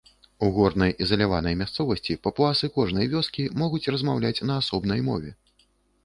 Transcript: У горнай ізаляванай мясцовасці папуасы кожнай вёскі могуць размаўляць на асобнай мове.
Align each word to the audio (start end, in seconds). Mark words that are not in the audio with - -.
У 0.45 0.47
горнай 0.53 0.91
ізаляванай 1.05 1.57
мясцовасці 1.59 2.15
папуасы 2.27 2.69
кожнай 2.77 3.05
вёскі 3.11 3.45
могуць 3.63 3.89
размаўляць 3.97 4.43
на 4.51 4.57
асобнай 4.63 5.05
мове. 5.11 5.35